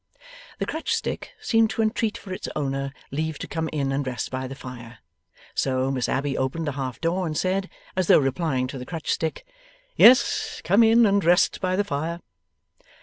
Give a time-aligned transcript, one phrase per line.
[0.57, 4.31] The crutch stick seemed to entreat for its owner leave to come in and rest
[4.31, 4.97] by the fire;
[5.53, 9.11] so, Miss Abbey opened the half door, and said, as though replying to the crutch
[9.11, 9.45] stick:
[9.95, 12.19] 'Yes, come in and rest by the fire.